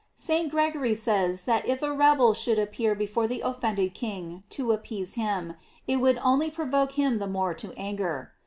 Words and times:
"* 0.07 0.15
St. 0.15 0.49
Gregory 0.49 0.95
says 0.95 1.43
that 1.43 1.67
if 1.67 1.83
a 1.83 1.93
rebel 1.93 2.33
should 2.33 2.57
appear 2.57 2.95
before 2.95 3.27
the 3.27 3.41
offended 3.41 3.93
king 3.93 4.41
to 4.49 4.73
ap 4.73 4.83
pease 4.83 5.13
him, 5.13 5.53
it 5.85 5.97
would 5.97 6.17
only 6.23 6.49
provoke 6.49 6.93
him 6.93 7.19
the 7.19 7.27
more 7.27 7.53
to 7.53 7.71
anger. 7.77 8.31